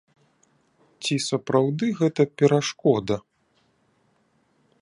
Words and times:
Ці 1.07 1.15
сапраўды 1.29 1.85
гэта 2.01 2.21
перашкода? 2.43 3.15